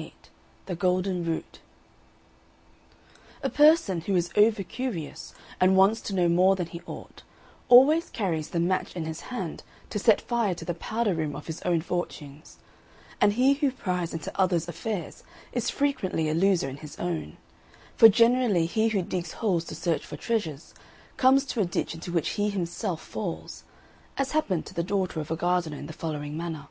XXVIII 0.00 0.14
THE 0.64 0.76
GOLDEN 0.76 1.24
ROOT 1.26 1.58
A 3.42 3.50
person 3.50 4.00
who 4.00 4.16
is 4.16 4.30
over 4.34 4.62
curious, 4.62 5.34
and 5.60 5.76
wants 5.76 6.00
to 6.00 6.14
know 6.14 6.26
more 6.26 6.56
than 6.56 6.68
he 6.68 6.80
ought, 6.86 7.22
always 7.68 8.08
carries 8.08 8.48
the 8.48 8.60
match 8.60 8.96
in 8.96 9.04
his 9.04 9.20
hand 9.28 9.62
to 9.90 9.98
set 9.98 10.22
fire 10.22 10.54
to 10.54 10.64
the 10.64 10.72
powder 10.72 11.12
room 11.14 11.36
of 11.36 11.48
his 11.48 11.60
own 11.66 11.82
fortunes; 11.82 12.56
and 13.20 13.34
he 13.34 13.52
who 13.52 13.70
pries 13.70 14.14
into 14.14 14.32
others' 14.40 14.68
affairs 14.68 15.22
is 15.52 15.68
frequently 15.68 16.30
a 16.30 16.34
loser 16.34 16.70
in 16.70 16.78
his 16.78 16.98
own; 16.98 17.36
for 17.94 18.08
generally 18.08 18.64
he 18.64 18.88
who 18.88 19.02
digs 19.02 19.32
holes 19.32 19.66
to 19.66 19.74
search 19.74 20.06
for 20.06 20.16
treasures, 20.16 20.72
comes 21.18 21.44
to 21.44 21.60
a 21.60 21.66
ditch 21.66 21.92
into 21.94 22.10
which 22.10 22.30
he 22.30 22.48
himself 22.48 23.02
falls 23.02 23.64
as 24.16 24.32
happened 24.32 24.64
to 24.64 24.72
the 24.72 24.82
daughter 24.82 25.20
of 25.20 25.30
a 25.30 25.36
gardener 25.36 25.76
in 25.76 25.84
the 25.88 25.92
following 25.92 26.38
manner. 26.38 26.68